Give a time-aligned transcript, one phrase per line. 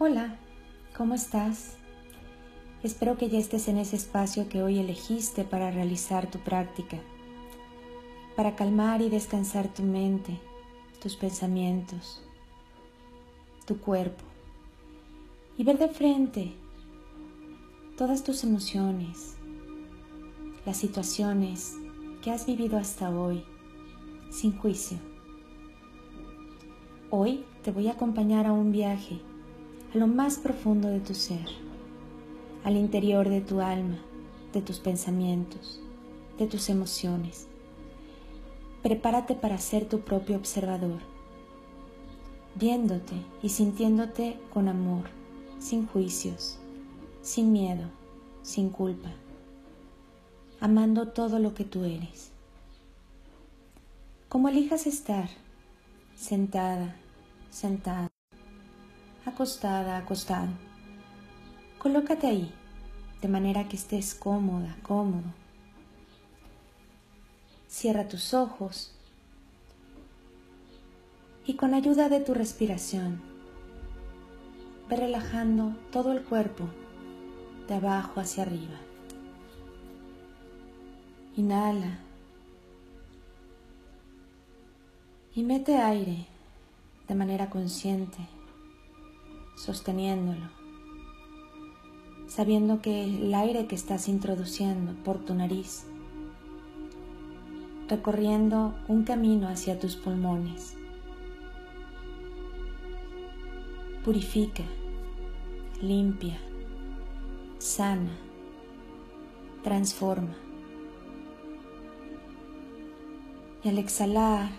[0.00, 0.36] Hola,
[0.96, 1.76] ¿cómo estás?
[2.84, 6.98] Espero que ya estés en ese espacio que hoy elegiste para realizar tu práctica,
[8.36, 10.38] para calmar y descansar tu mente,
[11.02, 12.22] tus pensamientos,
[13.66, 14.22] tu cuerpo
[15.56, 16.52] y ver de frente
[17.96, 19.34] todas tus emociones,
[20.64, 21.74] las situaciones
[22.22, 23.42] que has vivido hasta hoy,
[24.30, 24.98] sin juicio.
[27.10, 29.20] Hoy te voy a acompañar a un viaje
[29.94, 31.46] a lo más profundo de tu ser,
[32.64, 33.98] al interior de tu alma,
[34.52, 35.80] de tus pensamientos,
[36.38, 37.46] de tus emociones.
[38.82, 41.00] Prepárate para ser tu propio observador,
[42.54, 45.04] viéndote y sintiéndote con amor,
[45.58, 46.58] sin juicios,
[47.22, 47.88] sin miedo,
[48.42, 49.10] sin culpa,
[50.60, 52.30] amando todo lo que tú eres.
[54.28, 55.30] Como elijas estar,
[56.14, 56.96] sentada,
[57.50, 58.08] sentada
[59.28, 60.48] acostada, acostado.
[61.78, 62.52] Colócate ahí,
[63.22, 65.32] de manera que estés cómoda, cómodo.
[67.68, 68.94] Cierra tus ojos
[71.46, 73.22] y con ayuda de tu respiración,
[74.88, 76.68] ve relajando todo el cuerpo
[77.68, 78.78] de abajo hacia arriba.
[81.36, 81.98] Inhala
[85.34, 86.26] y mete aire
[87.06, 88.18] de manera consciente
[89.58, 90.48] sosteniéndolo,
[92.28, 95.84] sabiendo que el aire que estás introduciendo por tu nariz,
[97.88, 100.76] recorriendo un camino hacia tus pulmones,
[104.04, 104.62] purifica,
[105.82, 106.38] limpia,
[107.58, 108.16] sana,
[109.64, 110.36] transforma.
[113.64, 114.50] Y al exhalar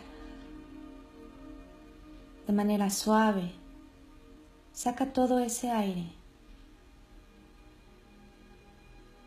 [2.47, 3.58] de manera suave,
[4.79, 6.05] Saca todo ese aire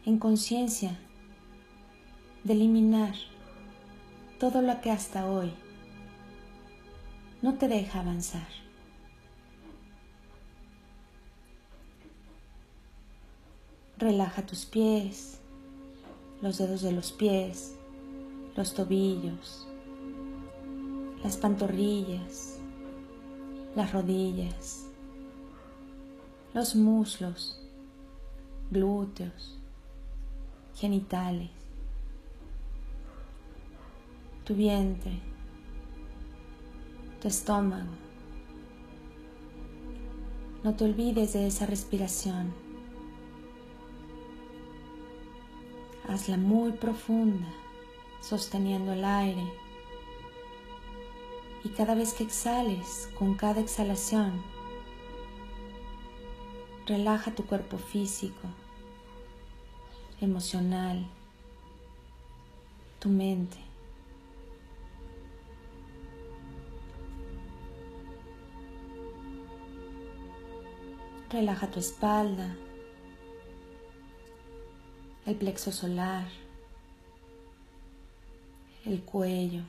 [0.06, 0.98] en conciencia
[2.42, 3.12] de eliminar
[4.40, 5.52] todo lo que hasta hoy
[7.42, 8.48] no te deja avanzar.
[13.98, 15.38] Relaja tus pies,
[16.40, 17.74] los dedos de los pies,
[18.56, 19.68] los tobillos,
[21.22, 22.56] las pantorrillas,
[23.76, 24.86] las rodillas,
[26.54, 27.58] los muslos,
[28.70, 29.58] glúteos,
[30.74, 31.48] genitales,
[34.44, 35.18] tu vientre,
[37.22, 37.88] tu estómago.
[40.62, 42.52] No te olvides de esa respiración.
[46.06, 47.48] Hazla muy profunda,
[48.20, 49.50] sosteniendo el aire.
[51.64, 54.51] Y cada vez que exhales, con cada exhalación,
[56.86, 58.48] Relaja tu cuerpo físico,
[60.20, 61.06] emocional,
[62.98, 63.56] tu mente.
[71.30, 72.54] Relaja tu espalda,
[75.24, 76.26] el plexo solar,
[78.84, 79.62] el cuello,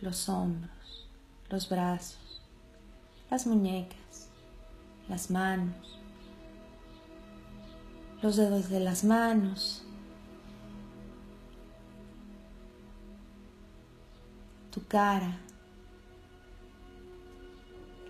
[0.00, 1.08] los hombros,
[1.48, 2.42] los brazos,
[3.30, 4.28] las muñecas,
[5.08, 5.96] las manos,
[8.22, 9.84] los dedos de las manos,
[14.70, 15.38] tu cara,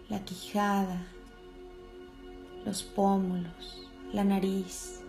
[0.08, 1.04] la quijada,
[2.64, 5.00] los pómulos, la nariz,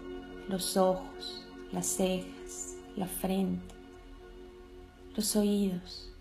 [0.50, 3.75] los ojos, las cejas, la frente,
[5.16, 6.12] los oídos,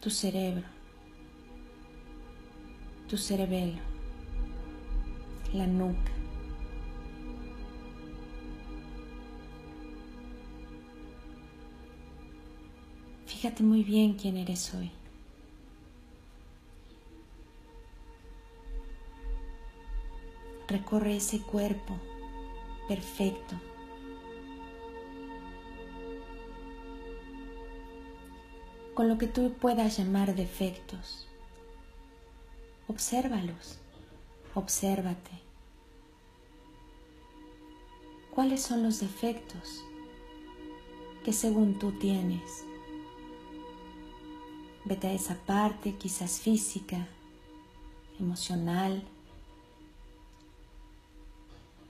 [0.00, 0.64] tu cerebro,
[3.08, 3.95] tu cerebelo
[5.56, 6.12] la nuca.
[13.26, 14.90] Fíjate muy bien quién eres hoy.
[20.68, 21.98] Recorre ese cuerpo
[22.88, 23.60] perfecto.
[28.94, 31.28] Con lo que tú puedas llamar defectos.
[32.88, 33.78] Obsérvalos.
[34.54, 35.45] Obsérvate.
[38.36, 39.82] ¿Cuáles son los defectos
[41.24, 42.66] que según tú tienes?
[44.84, 47.08] Vete a esa parte quizás física,
[48.20, 49.02] emocional,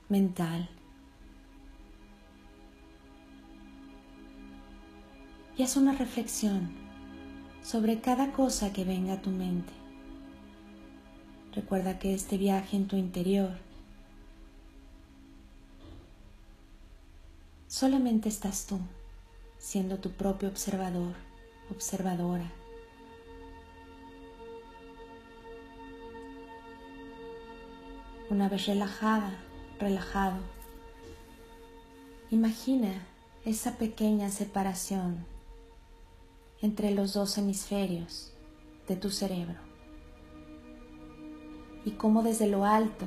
[0.08, 0.70] mental.
[5.56, 6.70] Y haz una reflexión
[7.60, 9.72] sobre cada cosa que venga a tu mente
[11.56, 13.65] Recuerda que este viaje en tu interior
[17.68, 18.78] solamente estás tú,
[19.58, 21.14] siendo tu propio observador,
[21.70, 22.50] observadora.
[28.30, 29.38] Una vez relajada,
[29.78, 30.38] relajado,
[32.30, 33.06] imagina
[33.44, 35.24] esa pequeña separación
[36.60, 38.32] entre los dos hemisferios
[38.88, 39.60] de tu cerebro
[41.84, 43.06] y cómo desde lo alto,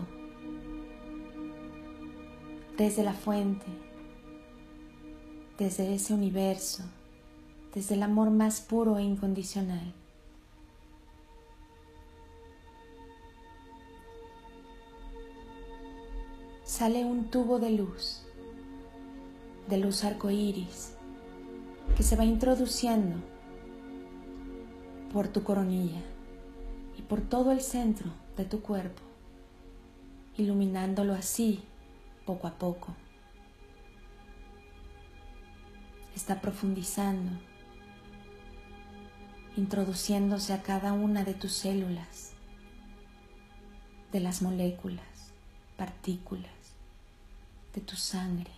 [2.78, 3.66] desde la fuente,
[5.60, 6.84] desde ese universo,
[7.76, 9.94] desde el amor más puro e incondicional,
[16.64, 18.24] sale un tubo de luz,
[19.68, 20.94] de luz arcoíris,
[21.98, 23.18] que se va introduciendo
[25.12, 26.02] por tu coronilla
[26.98, 29.02] y por todo el centro de tu cuerpo,
[30.38, 31.60] iluminándolo así
[32.26, 32.96] poco a poco.
[36.20, 37.32] Está profundizando,
[39.56, 42.34] introduciéndose a cada una de tus células,
[44.12, 45.32] de las moléculas,
[45.78, 46.52] partículas,
[47.74, 48.52] de tu sangre,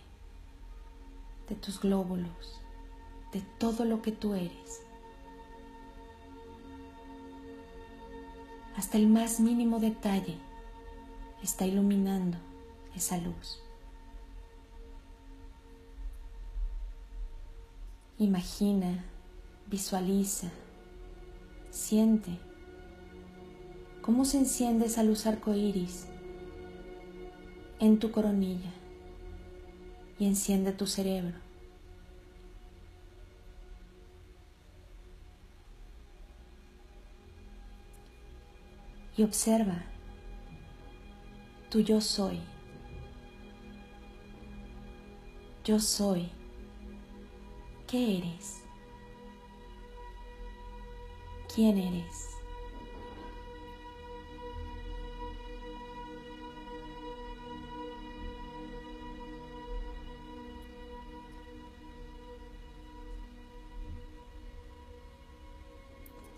[1.48, 2.60] de tus glóbulos,
[3.32, 4.82] de todo lo que tú eres.
[8.76, 10.36] Hasta el más mínimo detalle
[11.44, 12.38] está iluminando
[12.96, 13.62] esa luz.
[18.18, 19.04] Imagina,
[19.66, 20.50] visualiza,
[21.70, 22.38] siente
[24.02, 26.06] cómo se enciende esa luz arcoíris
[27.80, 28.70] en tu coronilla
[30.18, 31.34] y enciende tu cerebro.
[39.16, 39.82] Y observa
[41.70, 42.40] tu yo soy.
[45.64, 46.30] Yo soy.
[47.92, 48.62] ¿Qué eres?
[51.54, 52.30] ¿Quién eres?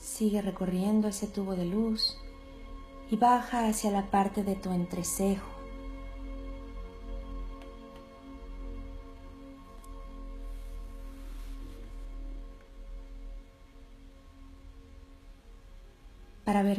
[0.01, 2.19] Sigue recorriendo ese tubo de luz
[3.13, 5.54] y baja hacia la parte de tu entrecejo.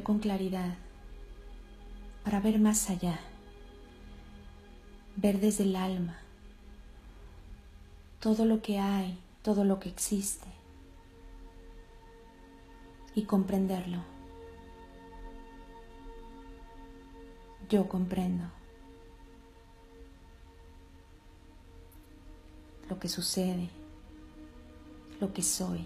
[0.06, 0.76] Con claridad,
[2.24, 3.20] para ver más allá,
[5.16, 6.20] ver desde el alma
[8.20, 10.46] todo lo que hay, todo lo que existe
[13.16, 13.98] y comprenderlo.
[17.68, 18.46] Yo comprendo
[22.88, 23.70] lo que sucede,
[25.20, 25.84] lo que soy,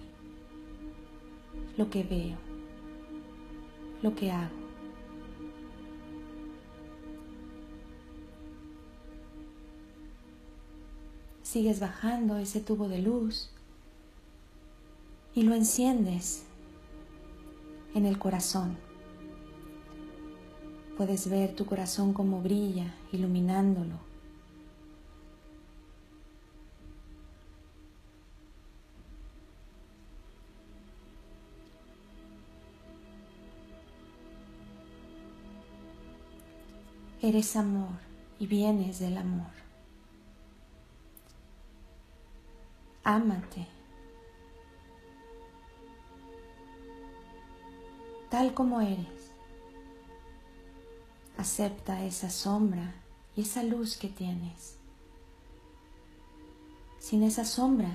[1.77, 2.48] lo que veo,
[4.01, 4.59] lo que hago.
[11.43, 13.49] Sigues bajando ese tubo de luz
[15.33, 16.43] y lo enciendes
[17.95, 18.77] en el corazón.
[20.95, 24.08] Puedes ver tu corazón como brilla, iluminándolo.
[37.21, 37.99] Eres amor
[38.39, 39.51] y vienes del amor.
[43.03, 43.79] Ámate.
[48.29, 49.31] tal como eres.
[51.37, 52.93] Acepta esa sombra
[53.35, 54.77] y esa luz que tienes.
[56.99, 57.89] Sin esa sombra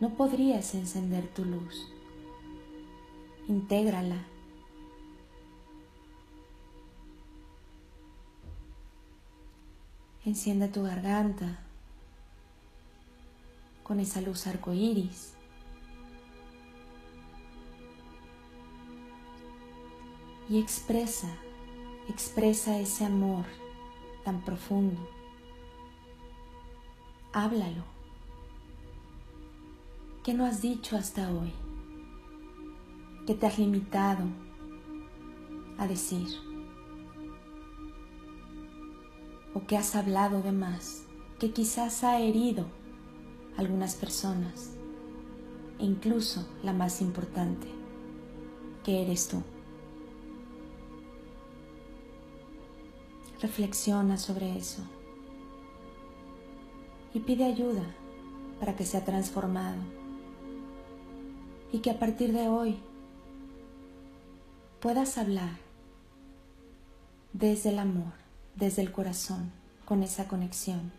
[0.00, 1.88] no podrías encender tu luz.
[3.48, 4.26] Intégrala.
[10.24, 11.58] Enciende tu garganta
[13.82, 15.34] con esa luz arcoíris.
[20.50, 21.28] y expresa,
[22.08, 23.44] expresa ese amor
[24.24, 25.00] tan profundo.
[27.32, 27.84] Háblalo.
[30.24, 31.52] ¿Qué no has dicho hasta hoy?
[33.28, 34.24] ¿Qué te has limitado
[35.78, 36.49] a decir?
[39.54, 41.04] ¿O qué has hablado de más
[41.38, 42.66] que quizás ha herido
[43.56, 44.70] a algunas personas?
[45.78, 47.66] E incluso la más importante,
[48.84, 49.42] que eres tú.
[53.40, 54.82] Reflexiona sobre eso
[57.14, 57.94] y pide ayuda
[58.60, 59.80] para que sea transformado
[61.72, 62.78] y que a partir de hoy
[64.80, 65.56] puedas hablar
[67.32, 68.12] desde el amor,
[68.56, 69.50] desde el corazón,
[69.84, 70.92] con esa conexión.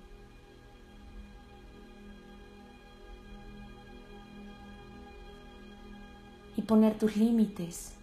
[6.55, 7.93] Y poner tus límites.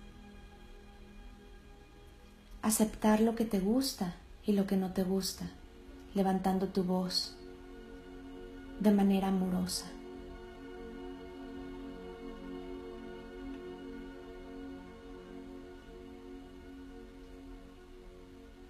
[2.63, 4.15] Aceptar lo que te gusta
[4.45, 5.51] y lo que no te gusta,
[6.15, 7.37] levantando tu voz
[8.81, 9.87] de manera amorosa.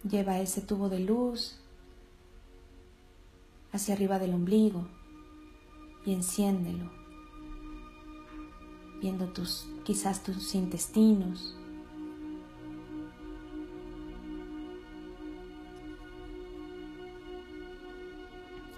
[0.09, 1.57] Lleva ese tubo de luz
[3.73, 4.87] hacia arriba del ombligo
[6.07, 6.91] y enciéndelo,
[9.03, 11.55] viendo tus quizás tus intestinos.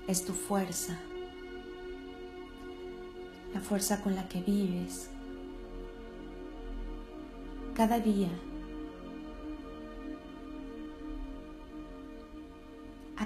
[0.09, 0.99] Es tu fuerza,
[3.55, 5.11] la fuerza con la que vives.
[7.77, 8.29] Cada día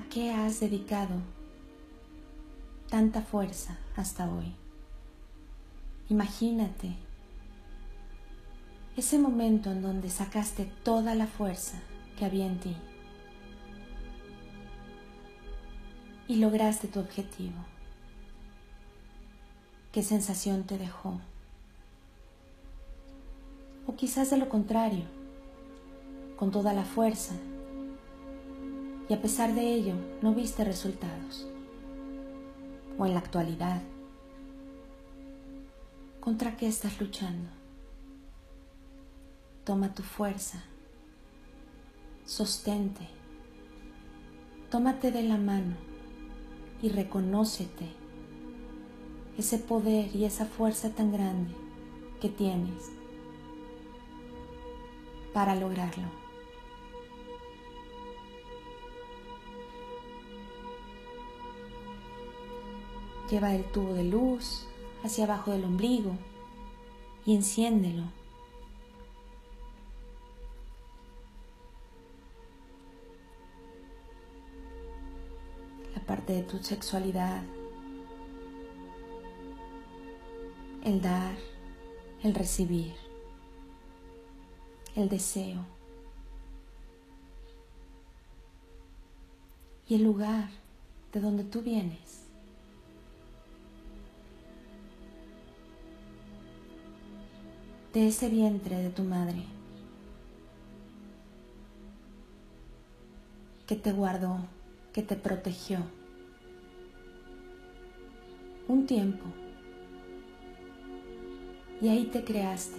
[0.09, 1.17] qué has dedicado
[2.89, 4.55] tanta fuerza hasta hoy?
[6.09, 6.95] Imagínate
[8.97, 11.81] ese momento en donde sacaste toda la fuerza
[12.19, 12.77] que había en ti
[16.29, 17.57] y lograste tu objetivo.
[19.93, 21.21] ¿Qué sensación te dejó?
[23.87, 25.05] O quizás de lo contrario,
[26.37, 27.35] con toda la fuerza
[29.09, 31.47] y a pesar de ello no viste resultados.
[32.99, 33.83] O en la actualidad,
[36.21, 37.51] ¿contra qué estás luchando?
[39.65, 40.63] Toma tu fuerza,
[42.25, 43.09] sostente,
[44.71, 45.75] tómate de la mano
[46.83, 47.89] y reconócete
[49.39, 51.53] ese poder y esa fuerza tan grande
[52.21, 52.91] que tienes
[55.33, 56.24] para lograrlo.
[63.31, 64.67] Lleva el tubo de luz
[65.03, 66.17] hacia abajo del ombligo
[67.25, 68.05] y enciéndelo.
[75.95, 77.43] La parte de tu sexualidad,
[80.85, 81.35] el dar,
[82.23, 82.95] el recibir,
[84.95, 85.65] el deseo
[89.89, 90.51] y el lugar
[91.13, 92.24] de donde tú vienes.
[97.95, 99.45] De ese vientre de tu madre
[103.69, 104.39] que te guardó,
[104.93, 105.79] que te protegió.
[108.67, 109.25] Un tiempo.
[111.81, 112.79] Y ahí te creaste.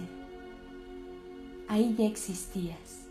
[1.66, 3.06] Ahí ya existías.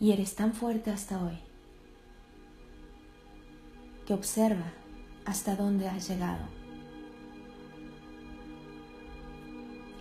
[0.00, 1.38] Y eres tan fuerte hasta hoy
[4.06, 4.72] que observa
[5.26, 6.57] hasta dónde has llegado.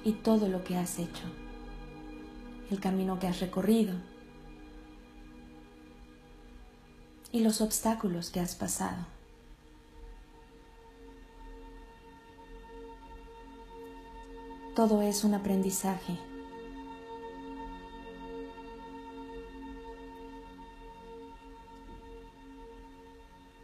[0.07, 1.25] Y todo lo que has hecho,
[2.71, 3.93] el camino que has recorrido
[7.33, 9.05] y los obstáculos que has pasado.
[14.77, 16.17] Todo es un aprendizaje.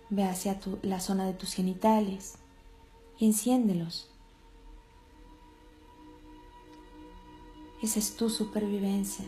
[0.09, 2.35] Ve hacia la zona de tus genitales
[3.17, 4.12] y enciéndelos.
[7.83, 9.25] Esa es tu supervivencia.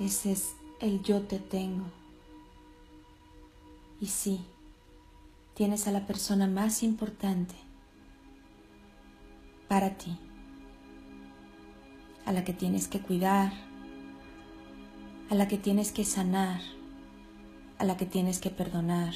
[0.00, 1.84] Ese es el yo te tengo.
[4.00, 4.40] Y sí,
[5.52, 7.54] tienes a la persona más importante
[9.68, 10.16] para ti,
[12.24, 13.52] a la que tienes que cuidar,
[15.28, 16.62] a la que tienes que sanar,
[17.76, 19.12] a la que tienes que perdonar,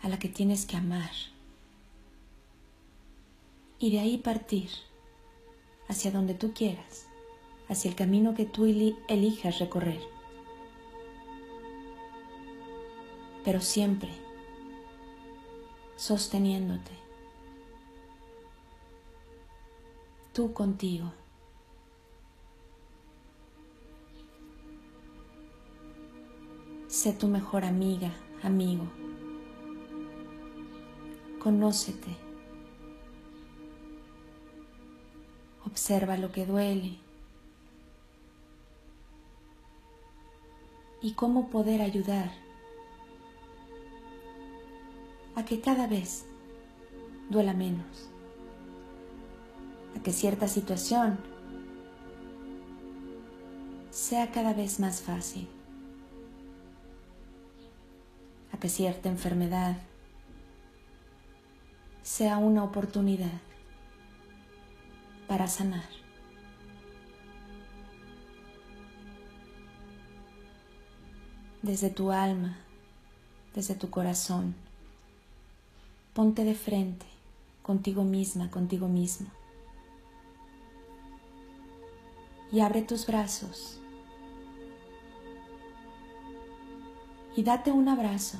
[0.00, 1.10] a la que tienes que amar
[3.78, 4.68] y de ahí partir
[5.88, 7.08] hacia donde tú quieras,
[7.68, 10.00] hacia el camino que tú elijas recorrer.
[13.44, 14.10] Pero siempre
[15.96, 16.92] sosteniéndote,
[20.32, 21.12] tú contigo.
[26.88, 28.10] Sé tu mejor amiga,
[28.42, 28.84] amigo.
[31.38, 32.27] Conócete
[35.70, 36.96] Observa lo que duele.
[41.02, 42.32] Y cómo poder ayudar
[45.36, 46.24] a que cada vez
[47.28, 48.08] duela menos,
[49.94, 51.18] a que cierta situación
[53.90, 55.48] sea cada vez más fácil,
[58.52, 59.76] a que cierta enfermedad
[62.02, 63.47] sea una oportunidad
[65.28, 65.88] para sanar.
[71.62, 72.56] Desde tu alma,
[73.54, 74.54] desde tu corazón,
[76.14, 77.06] ponte de frente
[77.62, 79.28] contigo misma, contigo mismo.
[82.50, 83.78] Y abre tus brazos
[87.36, 88.38] y date un abrazo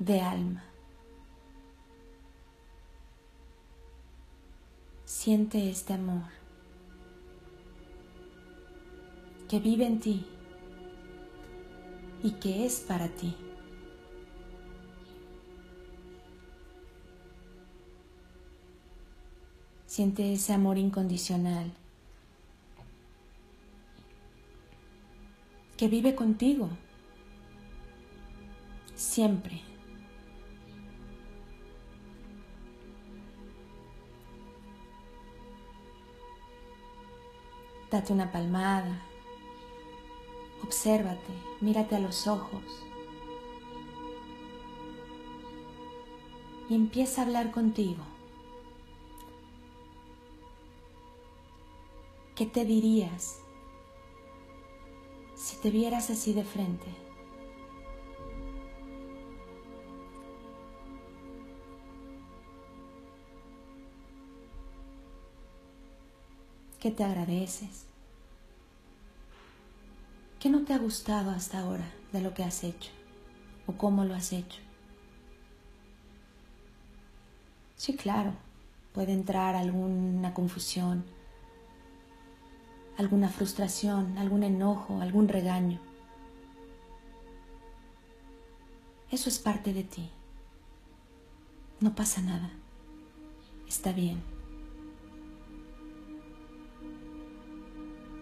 [0.00, 0.69] de alma.
[5.22, 6.22] Siente este amor
[9.50, 10.24] que vive en ti
[12.22, 13.36] y que es para ti.
[19.84, 21.70] Siente ese amor incondicional
[25.76, 26.70] que vive contigo
[28.94, 29.69] siempre.
[37.90, 39.02] Date una palmada.
[40.62, 42.62] Obsérvate, mírate a los ojos.
[46.68, 48.04] Y empieza a hablar contigo.
[52.36, 53.38] ¿Qué te dirías
[55.34, 57.09] si te vieras así de frente?
[66.80, 67.84] ¿Qué te agradeces?
[70.38, 72.90] ¿Qué no te ha gustado hasta ahora de lo que has hecho
[73.66, 74.60] o cómo lo has hecho?
[77.76, 78.32] Sí, claro,
[78.94, 81.04] puede entrar alguna confusión,
[82.96, 85.78] alguna frustración, algún enojo, algún regaño.
[89.10, 90.08] Eso es parte de ti.
[91.80, 92.50] No pasa nada.
[93.68, 94.39] Está bien.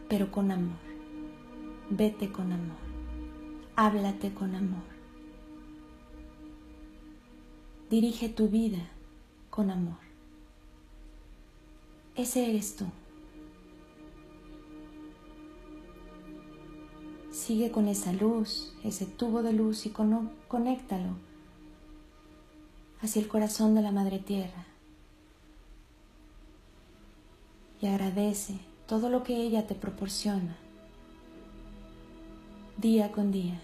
[0.09, 0.79] Pero con amor.
[1.90, 2.77] Vete con amor.
[3.77, 4.83] Háblate con amor.
[7.90, 8.90] Dirige tu vida
[9.51, 9.97] con amor.
[12.16, 12.87] Ese eres tú.
[17.31, 21.16] Sigue con esa luz, ese tubo de luz y conéctalo
[23.01, 24.66] hacia el corazón de la Madre Tierra.
[27.81, 30.57] Y agradece todo lo que ella te proporciona
[32.79, 33.61] día con día.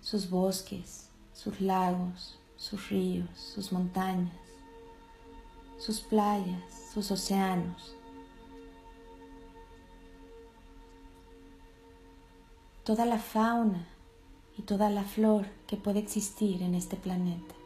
[0.00, 4.32] Sus bosques, sus lagos, sus ríos, sus montañas,
[5.76, 6.62] sus playas,
[6.94, 7.94] sus océanos.
[12.84, 13.86] Toda la fauna
[14.56, 17.57] y toda la flor que puede existir en este planeta.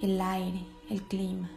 [0.00, 1.50] El aire, el clima.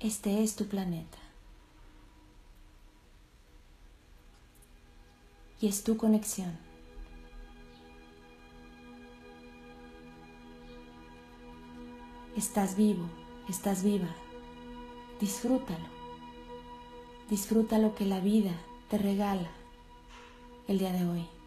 [0.00, 1.18] Este es tu planeta.
[5.60, 6.58] Y es tu conexión.
[12.36, 13.04] Estás vivo,
[13.48, 14.08] estás viva.
[15.20, 15.86] Disfrútalo.
[17.30, 18.50] Disfruta lo que la vida
[18.90, 19.50] te regala
[20.66, 21.41] el día de hoy.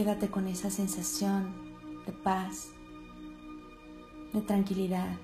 [0.00, 1.52] Quédate con esa sensación
[2.06, 2.70] de paz,
[4.32, 5.18] de tranquilidad,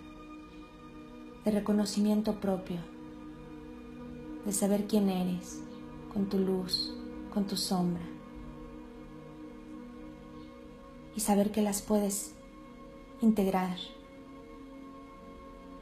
[1.47, 2.77] de reconocimiento propio,
[4.45, 5.63] de saber quién eres,
[6.13, 6.95] con tu luz,
[7.33, 8.05] con tu sombra,
[11.17, 12.35] y saber que las puedes
[13.23, 13.79] integrar,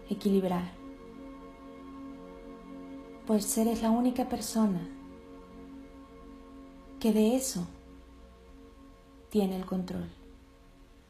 [0.09, 0.73] equilibrar,
[3.27, 4.89] pues eres la única persona
[7.01, 7.67] que de eso
[9.35, 10.09] tiene el control.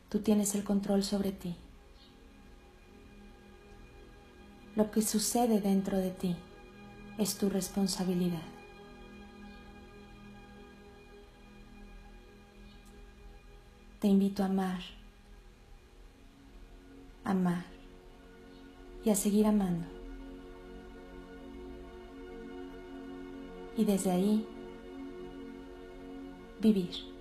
[0.09, 1.55] Tú tienes el control sobre ti.
[4.77, 6.35] Lo que sucede dentro de ti
[7.19, 8.41] es tu responsabilidad.
[14.01, 14.81] Te invito a amar,
[17.25, 17.67] amar
[19.05, 19.85] y a seguir amando
[23.77, 24.47] y desde ahí
[26.63, 27.14] vivir.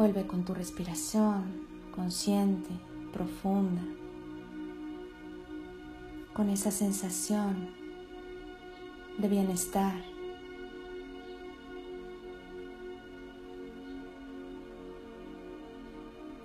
[0.00, 2.70] Vuelve con tu respiración consciente,
[3.12, 3.82] profunda,
[6.32, 7.68] con esa sensación
[9.18, 9.92] de bienestar.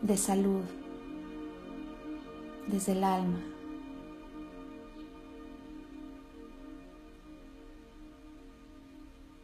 [0.02, 0.66] de salud
[2.68, 3.40] desde el alma.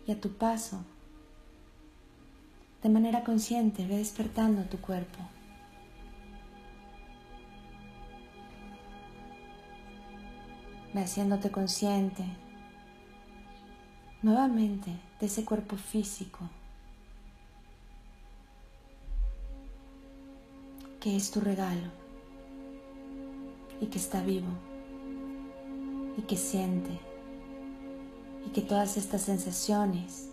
[0.06, 0.84] Y a tu paso,
[2.84, 5.20] de manera consciente, ve despertando tu cuerpo.
[10.94, 12.26] Ve haciéndote consciente
[14.22, 16.40] nuevamente de ese cuerpo físico
[21.00, 21.90] que es tu regalo
[23.80, 24.50] y que está vivo
[26.18, 27.00] y que siente
[28.46, 30.31] y que todas estas sensaciones,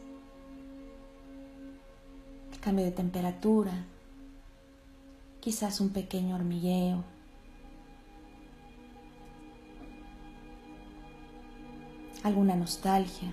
[2.69, 3.73] cambio de temperatura,
[5.41, 7.03] quizás un pequeño hormigueo,
[12.23, 13.33] alguna nostalgia,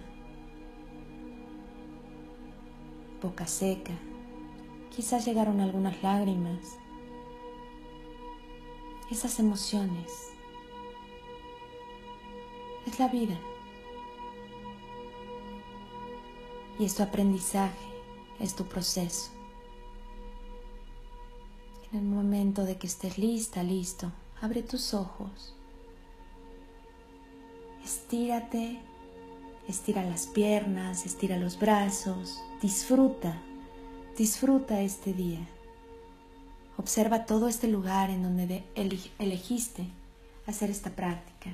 [3.21, 3.91] boca seca,
[4.95, 6.77] quizás llegaron algunas lágrimas.
[9.11, 10.31] Esas emociones.
[12.87, 13.37] Es la vida.
[16.79, 17.94] Y es tu aprendizaje,
[18.39, 19.31] es tu proceso.
[21.91, 25.55] En el momento de que estés lista, listo, abre tus ojos.
[27.83, 28.79] Estírate,
[29.67, 33.41] estira las piernas, estira los brazos, disfruta,
[34.17, 35.47] disfruta este día.
[36.77, 38.63] Observa todo este lugar en donde
[39.19, 39.87] elegiste
[40.45, 41.51] hacer esta práctica.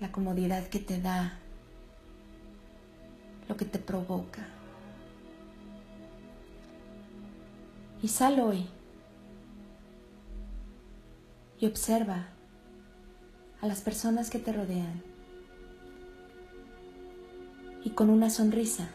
[0.00, 1.38] La comodidad que te da,
[3.52, 4.46] lo que te provoca.
[8.02, 8.66] Y sal hoy
[11.60, 12.28] y observa
[13.60, 15.02] a las personas que te rodean
[17.84, 18.88] y con una sonrisa,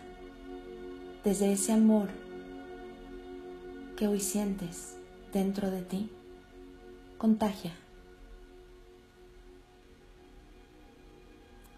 [1.24, 2.10] desde ese amor
[3.96, 4.98] que hoy sientes
[5.34, 6.10] dentro de ti,
[7.20, 7.74] contagia.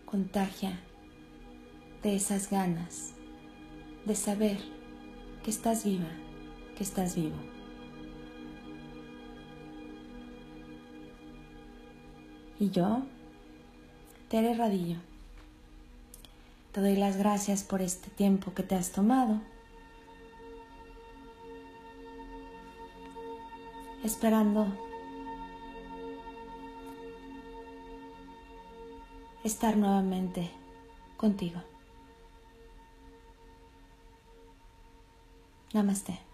[0.06, 0.80] Contagia
[2.04, 3.14] de esas ganas
[4.06, 4.58] de saber
[5.44, 6.10] que estás viva,
[6.78, 7.36] que estás vivo.
[12.60, 13.04] Y yo,
[14.30, 14.98] Tere Radillo,
[16.72, 19.42] te doy las gracias por este tiempo que te has tomado
[24.04, 24.68] esperando
[29.44, 30.50] estar nuevamente
[31.18, 31.62] contigo.
[35.74, 36.29] Namaste.